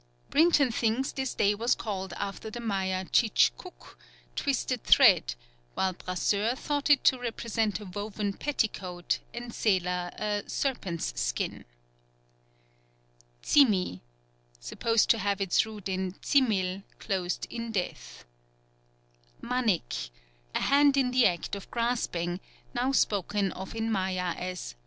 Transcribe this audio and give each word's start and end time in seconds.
_Brinton 0.31 0.71
thinks 0.71 1.11
this 1.11 1.35
day 1.35 1.53
was 1.53 1.75
called 1.75 2.11
after 2.13 2.49
the 2.49 2.59
Maya 2.59 3.05
chich 3.05 3.51
kuck, 3.55 3.99
"twisted 4.35 4.83
thread," 4.83 5.35
whilst 5.75 6.05
Brasseur 6.07 6.55
thought 6.57 6.89
it 6.89 7.03
to 7.03 7.19
represent 7.19 7.79
a 7.79 7.85
woven 7.85 8.33
petticoat 8.33 9.19
and 9.31 9.51
Seler 9.53 10.11
a 10.19 10.43
"serpent's 10.49 11.21
skin." 11.21 11.65
3rd. 13.43 13.45
Cimi. 13.45 14.01
Supposed 14.59 15.07
to 15.11 15.19
have 15.19 15.39
its 15.39 15.67
root 15.67 15.87
in 15.87 16.13
cimil, 16.23 16.81
"closed 16.97 17.45
in 17.51 17.71
death." 17.71 18.25
4th. 19.43 19.49
Manik. 19.49 19.95
"A 20.55 20.61
hand 20.61 20.97
in 20.97 21.11
the 21.11 21.27
act 21.27 21.53
of 21.53 21.69
grasping," 21.69 22.39
now 22.73 22.91
spoken 22.91 23.51
of 23.51 23.75
in 23.75 23.91
Maya 23.91 24.33
as 24.35 24.73
mach. 24.73 24.79